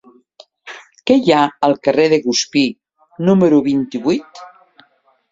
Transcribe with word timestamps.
Què 1.09 1.17
hi 1.25 1.33
ha 1.35 1.41
al 1.67 1.75
carrer 1.87 2.05
de 2.13 2.17
Guspí 2.23 2.63
número 3.27 3.59
vint-i-vuit? 3.69 4.41